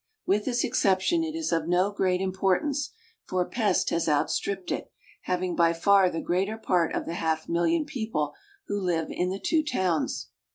With 0.25 0.45
this 0.45 0.63
exception 0.63 1.23
it 1.23 1.35
is 1.35 1.51
of 1.51 1.67
no 1.67 1.91
great 1.91 2.21
importance, 2.21 2.89
for 3.27 3.45
Pest 3.47 3.91
has 3.91 4.09
outstripped 4.09 4.71
it, 4.71 4.91
having 5.25 5.55
by 5.55 5.73
far 5.73 6.09
the 6.09 6.21
greater 6.21 6.57
part 6.57 6.95
of 6.95 7.05
the 7.05 7.13
half 7.13 7.47
million 7.47 7.85
people 7.85 8.33
who 8.65 8.81
live 8.81 9.09
in 9.11 9.29
the 9.29 9.39
two 9.39 9.63
towns. 9.63 10.29